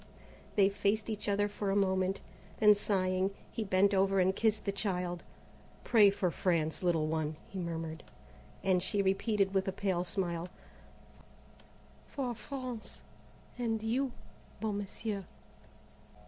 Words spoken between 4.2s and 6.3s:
kissed the child. "Pray